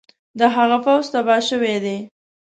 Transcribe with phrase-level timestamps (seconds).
[0.39, 1.97] د هغه پوځ تباه شوی دی.